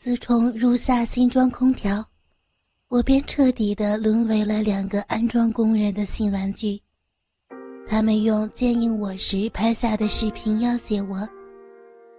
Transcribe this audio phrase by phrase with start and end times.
[0.00, 2.02] 自从入夏新装空调，
[2.88, 6.80] 我便彻底的沦为了两个安装工人的新玩具。
[7.86, 11.28] 他们用坚硬我时拍下的视频要挟我，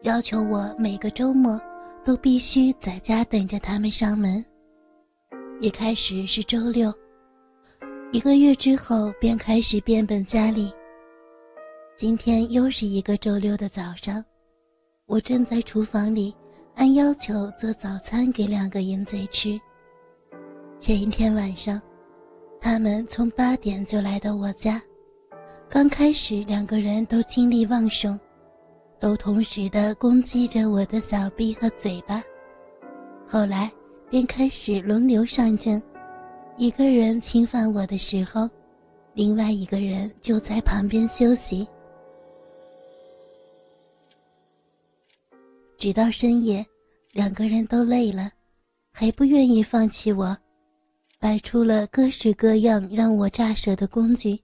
[0.04, 1.60] 要求我每个周末
[2.06, 4.46] 都必须在家等着他们上门。
[5.60, 6.94] 一开始是周六，
[8.12, 10.72] 一个月之后便开始变本加厉。
[11.98, 14.24] 今天又是一个周六的早上，
[15.08, 16.32] 我正在厨房里
[16.76, 19.60] 按要求做早餐给两个淫贼吃。
[20.80, 21.80] 前一天晚上，
[22.60, 24.82] 他们从八点就来到我家。
[25.70, 28.20] 刚开始，两个人都精力旺盛，
[29.00, 32.24] 都同时的攻击着我的小臂和嘴巴。
[33.28, 33.72] 后来
[34.10, 35.82] 便开始轮流上阵，
[36.58, 38.50] 一个人侵犯我的时候，
[39.14, 41.68] 另外一个人就在旁边休息。
[45.78, 46.64] 直到深夜，
[47.12, 48.32] 两个人都累了，
[48.92, 50.38] 还不愿意放弃我，
[51.20, 54.40] 摆出了各式各样让我咋舌的工具。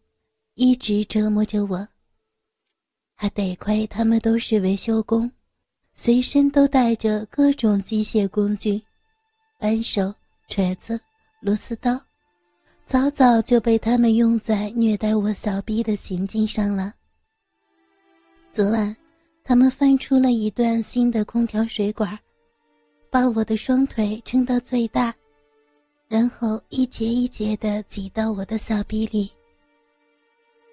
[0.55, 1.87] 一直折磨着我。
[3.13, 5.31] 还得亏他们都是维修工，
[5.93, 8.81] 随身都带着各种机械工具，
[9.59, 10.13] 扳手、
[10.47, 10.99] 锤子、
[11.41, 11.99] 螺丝刀，
[12.85, 16.91] 早早就被他们用在虐待我小逼的行径上了。
[18.51, 18.95] 昨晚，
[19.43, 22.17] 他们翻出了一段新的空调水管，
[23.17, 25.11] 把我的双腿撑到最大，
[26.07, 29.31] 然后一节一节地挤到我的小臂里。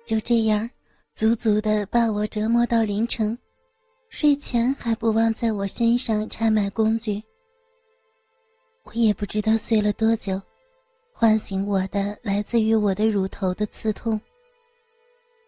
[0.04, 0.68] 就这样，
[1.14, 3.38] 足足的把我折磨到凌晨，
[4.10, 7.22] 睡前还不忘在我身上插满工具。
[8.82, 10.38] 我也不知道睡了多久，
[11.14, 14.20] 唤醒我的来自于我的乳头的刺痛。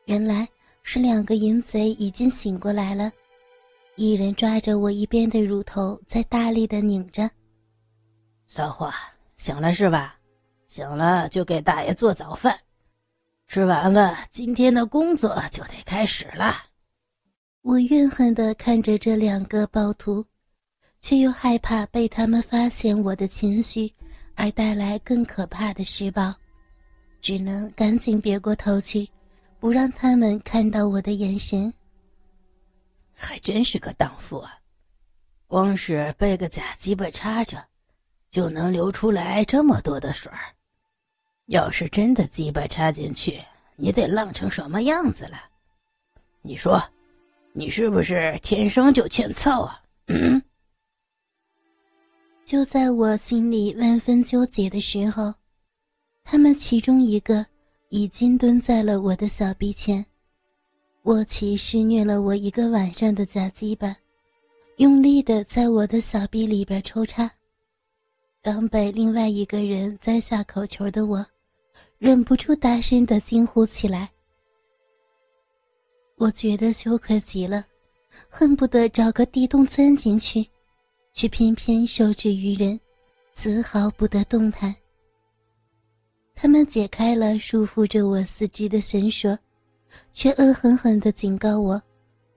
[0.07, 0.49] 原来
[0.83, 3.13] 是两个淫贼已经醒过来了，
[3.97, 7.31] 一人抓着我一边的乳头，在大力的拧着。
[8.47, 8.93] 骚货，
[9.37, 10.17] 醒了是吧？
[10.67, 12.59] 醒了就给大爷做早饭。
[13.49, 16.57] 吃完了，今天的工作就得开始了。
[17.63, 20.23] 我怨恨的看着这两个暴徒，
[21.01, 23.91] 却又害怕被他们发现我的情绪，
[24.35, 26.35] 而带来更可怕的施暴，
[27.23, 29.09] 只能赶紧别过头去，
[29.59, 31.73] 不让他们看到我的眼神。
[33.17, 34.59] 还真是个荡妇啊！
[35.47, 37.65] 光是被个假鸡巴插着，
[38.31, 40.39] 就能流出来这么多的水儿。
[41.47, 43.43] 要是真的鸡巴插进去，
[43.77, 45.39] 你得浪成什么样子了？
[46.43, 46.83] 你说，
[47.53, 49.81] 你是不是天生就欠操啊？
[50.09, 50.43] 嗯。
[52.45, 55.33] 就在我心里万分纠结的时候，
[56.23, 57.47] 他们其中一个
[57.89, 60.05] 已经蹲在了我的小臂前，
[61.07, 63.97] 握起施虐了我一个晚上的假鸡巴，
[64.79, 67.31] 用力的在我的小臂里边抽插。
[68.43, 71.25] 刚被另外一个人摘下口球的我。
[71.99, 74.11] 忍不住大声的惊呼起来。
[76.17, 77.65] 我觉得羞愧极了，
[78.29, 80.47] 恨不得找个地洞钻进去，
[81.15, 82.79] 却偏偏受制于人，
[83.33, 84.75] 丝毫不得动弹。
[86.35, 89.39] 他们解开了束缚着我四肢的绳索，
[90.13, 91.83] 却恶狠狠地警告我，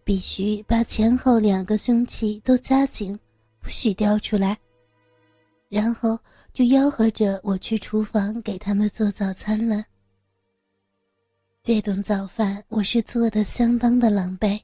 [0.04, 3.20] 必须把前后两个凶器都夹紧，
[3.60, 4.58] 不许掉出来。
[5.70, 6.20] 然后。
[6.52, 9.86] 就吆喝着我去厨房给他们做早餐了。
[11.62, 14.60] 这顿早饭我是做的相当的狼狈。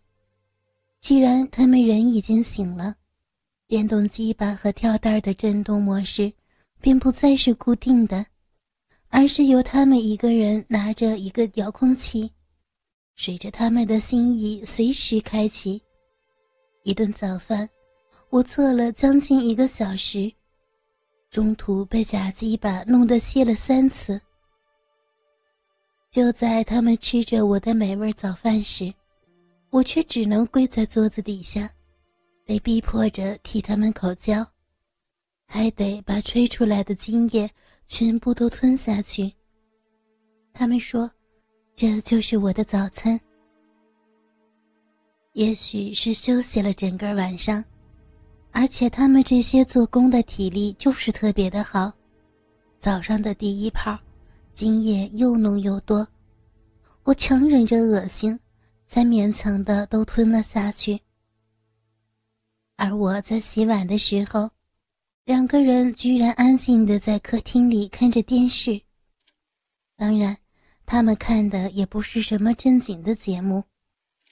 [0.99, 2.95] 既然他们人已经醒了，
[3.67, 6.33] 电动机把和跳蛋的震动模式
[6.81, 8.25] 便不再是固定的，
[9.09, 12.29] 而是由他们一个人拿着一个遥控器，
[13.15, 15.81] 随着他们的心意随时开启。
[16.83, 17.67] 一顿早饭，
[18.29, 20.31] 我做了将近一个小时。
[21.29, 24.21] 中途被假鸡巴弄得歇了三次。
[26.11, 28.93] 就在他们吃着我的美味早饭时，
[29.69, 31.69] 我却只能跪在桌子底下，
[32.45, 34.45] 被逼迫着替他们口交，
[35.45, 37.49] 还得把吹出来的精液
[37.87, 39.33] 全部都吞下去。
[40.53, 41.09] 他们说，
[41.75, 43.19] 这就是我的早餐。
[45.33, 47.63] 也许是休息了整个晚上。
[48.51, 51.91] 而且他们这些做工的体力就是特别的好，
[52.79, 53.99] 早上的第一泡，
[54.53, 56.07] 精液又浓又多，
[57.03, 58.39] 我强忍着恶心，
[58.87, 60.97] 才勉强的都吞了下去。
[62.77, 64.49] 而我在洗碗的时候，
[65.25, 68.79] 两个人居然安静的在客厅里看着电视。
[69.97, 70.37] 当然，
[70.85, 73.63] 他们看的也不是什么正经的节目，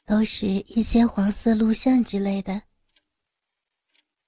[0.05, 2.61] 都是一些黄色录像之类的。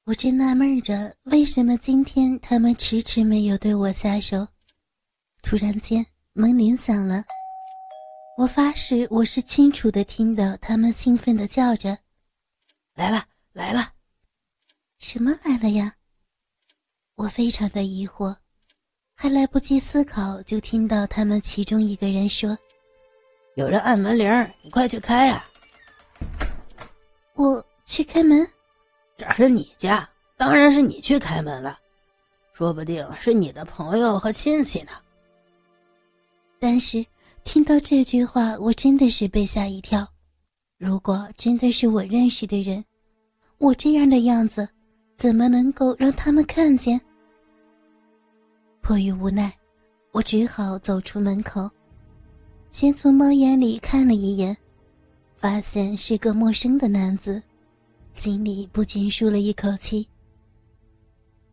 [0.05, 4.47] 我正纳闷着，为什么今天他们迟迟没有对我下手。
[5.41, 7.23] 突然间，门铃响了。
[8.37, 11.97] 我发誓，我是清楚的听到他们兴奋的叫着
[12.93, 13.93] ：“来了，来了！”
[14.99, 15.95] 什么来了呀？
[17.15, 18.35] 我非常的疑惑，
[19.15, 22.55] 还来不及思考，就听到他们其中一个人说
[23.55, 24.27] ：“有人按门铃，
[24.61, 25.43] 你快去开呀！”
[27.33, 28.45] 我去开门。
[29.17, 31.79] 这是你家，当然是你去开门了。
[32.53, 34.91] 说不定是你的朋友和亲戚呢。
[36.59, 37.05] 但是
[37.43, 40.07] 听到这句话，我真的是被吓一跳。
[40.77, 42.83] 如果真的是我认识的人，
[43.57, 44.67] 我这样的样子，
[45.15, 46.99] 怎么能够让他们看见？
[48.85, 49.51] 迫于无奈，
[50.11, 51.67] 我只好走出门口，
[52.69, 54.55] 先从猫眼里看了一眼，
[55.35, 57.41] 发现是个陌生的男子。
[58.13, 60.07] 心里不禁舒了一口气，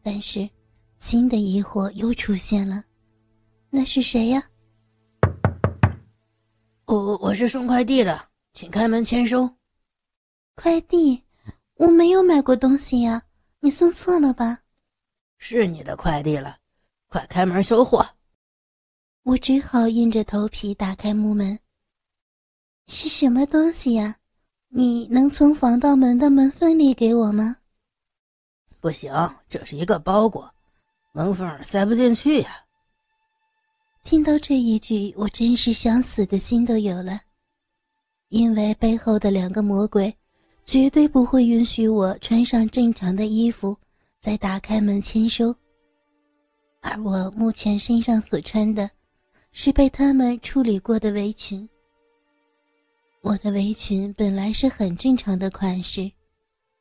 [0.02, 0.46] 但是
[0.99, 2.84] 新的疑惑又出现了：
[3.70, 4.43] 那是谁呀？
[6.85, 9.49] 我我是送快递的，请开门签收。
[10.55, 11.23] 快递？
[11.76, 13.23] 我没有买过东西呀，
[13.61, 14.58] 你送错了吧？
[15.38, 16.58] 是你的快递了，
[17.12, 18.03] 快开门收货。
[19.23, 21.59] 我只好硬着头皮打开木门。
[22.87, 24.17] 是什么东西呀？
[24.70, 27.59] 你能从防盗门的门缝里给我吗？
[28.81, 29.12] 不行，
[29.47, 30.50] 这是一个包裹，
[31.12, 32.64] 门缝塞不进去呀。
[34.05, 37.20] 听到这一句，我真是想死的心都有了，
[38.31, 40.17] 因为背后的两个魔鬼
[40.64, 43.76] 绝对不会允许我穿上正常的衣服
[44.19, 45.55] 再打开门签收，
[46.82, 48.90] 而我目前身上所穿的，
[49.52, 51.67] 是被他们处理过的围裙。
[53.20, 56.11] 我的围裙本来是很正常的款式，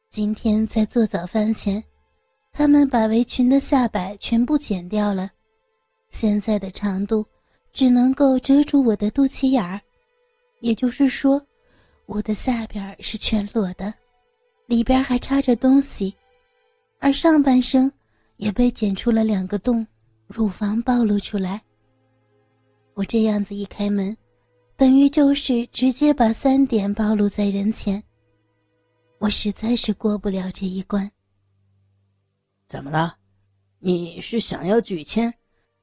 [0.10, 1.82] 今天在做早饭前，
[2.52, 5.30] 他们把围裙的下摆全部剪掉了，
[6.10, 7.24] 现在的长度
[7.72, 9.80] 只能够遮住我的肚脐眼儿，
[10.62, 11.40] 也就是说，
[12.08, 13.94] 我的下边是全裸的，
[14.66, 16.12] 里边还插着东西，
[16.98, 17.90] 而上半身
[18.38, 19.86] 也被剪出了两个洞，
[20.32, 21.62] 乳房暴露出来。
[22.94, 24.16] 我这样子一开门。
[24.78, 28.04] 等于就是直接把三点暴露在人前。
[29.20, 31.12] 我实在是过不了这一关。
[32.68, 33.16] 怎么了？
[33.78, 35.32] 你是想要拒签，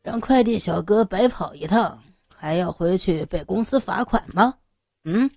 [0.03, 2.03] 让快递小哥白跑一趟，
[2.35, 4.53] 还要回去被公司罚款吗？
[5.05, 5.31] 嗯，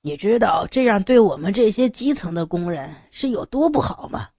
[0.00, 4.30] 你知道这样对我们这些基层的工人是有多不好吗？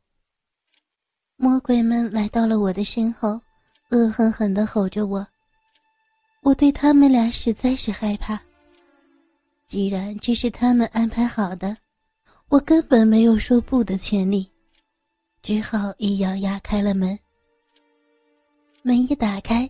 [1.35, 3.39] 魔鬼们来到了我的身后，
[3.91, 5.25] 恶狠狠地吼着我。
[6.41, 8.41] 我对他们俩实在是害怕。
[9.67, 11.77] 既然这是他们安排好的，
[12.49, 14.49] 我根本没有说不的权利，
[15.41, 17.17] 只好一咬牙开了门。
[18.81, 19.69] 门一打开，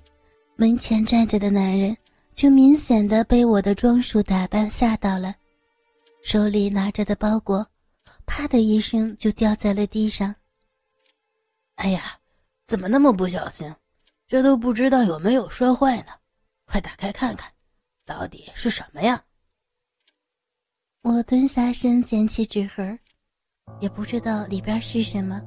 [0.56, 1.96] 门前站着的男人
[2.34, 5.36] 就明显的被我的装束打扮吓到了，
[6.24, 7.68] 手里拿着的包裹，
[8.26, 10.34] 啪的一声就掉在了地上。
[11.76, 12.18] 哎呀，
[12.66, 13.72] 怎么那么不小心？
[14.32, 16.14] 这都不知道有没有摔坏呢。
[16.66, 17.52] 快打开看看，
[18.06, 19.22] 到底是什么呀？
[21.02, 22.98] 我蹲下身捡起纸盒，
[23.82, 25.42] 也不知道里边是什么。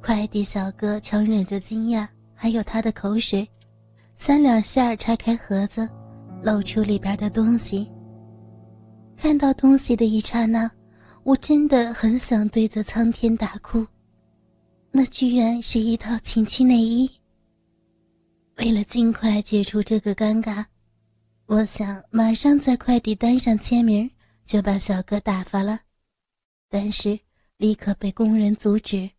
[0.00, 3.46] 快递小哥强忍着惊讶，还有他的口水，
[4.14, 5.86] 三两下拆开盒子，
[6.42, 7.92] 露出里边的东西。
[9.14, 10.70] 看到东西的一刹那，
[11.22, 13.86] 我真的很想对着苍天大哭。
[14.90, 17.10] 那居然是一套情趣内衣。
[18.56, 20.64] 为了尽快解除这个尴尬，
[21.46, 24.08] 我想马上在快递单上签名，
[24.44, 25.80] 就把小哥打发了。
[26.68, 27.18] 但是
[27.56, 29.10] 立刻被工人阻止。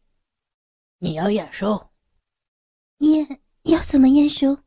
[0.99, 1.89] 你要验收？
[2.99, 3.27] 验？
[3.63, 4.57] 要怎么验收？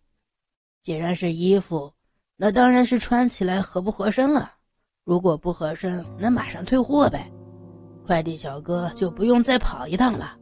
[0.82, 1.92] 既然是衣服，
[2.36, 4.52] 那当然是穿起来合不合身了。
[5.04, 7.30] 如果不合身，那马上退货呗。
[8.06, 10.38] 快递小哥就不用再跑一趟了。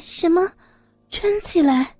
[0.00, 0.40] 什么？
[1.10, 1.95] 穿起来？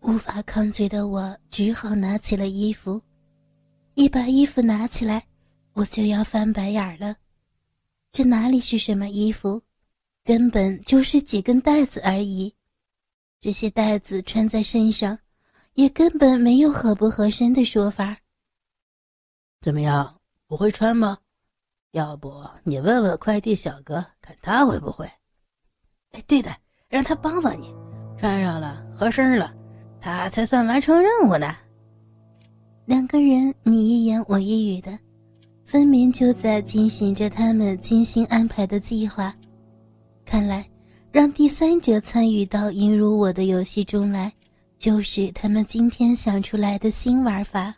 [0.00, 3.00] 无法抗拒的我只好拿起了衣服，
[3.94, 5.26] 一把衣服拿起来，
[5.74, 7.16] 我就要翻白眼了。
[8.10, 9.62] 这哪里是什么衣服，
[10.24, 12.54] 根本就是几根带子而已。
[13.40, 15.18] 这些带子穿在身上，
[15.74, 18.16] 也根本没有合不合身的说法。
[19.60, 21.18] 怎么样，不会穿吗？
[21.92, 25.10] 要不你问问快递小哥，看他会不会？
[26.12, 26.54] 哎，对的，
[26.88, 27.74] 让他帮帮你，
[28.18, 29.54] 穿上了合身了。
[30.00, 31.56] 他才算完成任务呢。
[32.86, 34.98] 两个人你一言我一语的，
[35.66, 39.34] 分明就在进行着他们精心安排的计划。
[40.24, 40.68] 看来，
[41.10, 44.32] 让第三者参与到引入我的游戏中来，
[44.78, 47.74] 就是他们今天想出来的新玩法。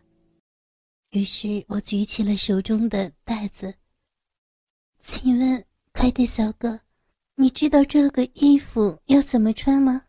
[1.10, 3.74] 于是我举起了手中的袋子，
[5.00, 6.78] 请问快递小哥，
[7.34, 10.02] 你知道这个衣服要怎么穿吗？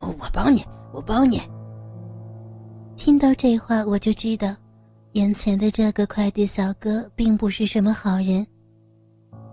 [0.00, 0.64] 我帮你，
[0.96, 1.38] 我帮你。
[2.96, 4.56] 听到这话，我就知道，
[5.12, 8.46] 眼前的这个快递小哥并不是什么好人。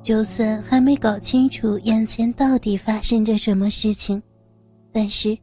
[0.01, 4.23] 就算还没搞清楚眼前到底发生着什么事情，
[4.89, 5.37] 但是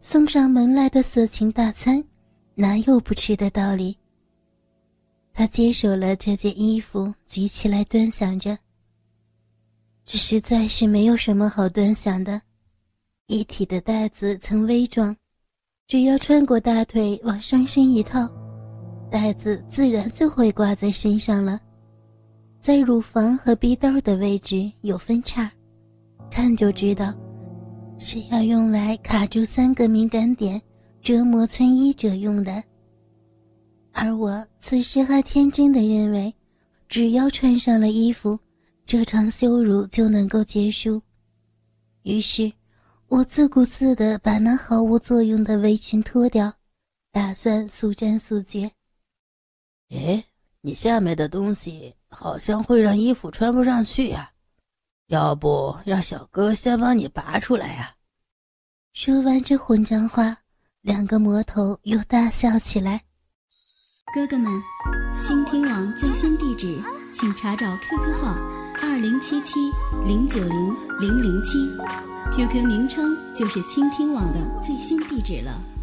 [0.00, 2.02] 送上门来的色情大餐，
[2.56, 3.96] 哪有不吃的道理？
[5.32, 8.58] 他接手了这件衣服，举起来端详着。
[10.04, 12.42] 这实在是没有什么好端详的，
[13.28, 15.16] 一体的袋子曾微壮。
[15.86, 18.26] 只要穿过大腿往上身一套，
[19.10, 21.60] 带子自然就会挂在身上了。
[22.58, 25.52] 在乳房和逼兜的位置有分叉，
[26.30, 27.12] 看就知道
[27.98, 30.60] 是要用来卡住三个敏感点，
[31.02, 32.62] 折磨穿衣者用的。
[33.92, 36.34] 而我此时还天真的认为，
[36.88, 38.38] 只要穿上了衣服，
[38.86, 41.00] 这场羞辱就能够结束。
[42.04, 42.50] 于是。
[43.14, 46.52] 我自顾自地把那毫无作用的围裙脱掉，
[47.12, 48.72] 打算速战速决。
[49.90, 50.24] 哎，
[50.62, 54.32] 你下面的东西好像会让衣服穿不上去呀，
[55.06, 57.94] 要不让小哥先帮你拔出来呀？
[58.94, 60.38] 说完这混账话，
[60.80, 63.04] 两个魔头又大笑起来。
[64.12, 64.50] 哥哥们，
[65.22, 66.82] 倾听网最新地址，
[67.14, 68.34] 请查找 QQ 号
[68.82, 69.70] 二零七七
[70.04, 72.13] 零九零零零七。
[72.32, 75.73] QQ 名称就是倾听网的最新地址了。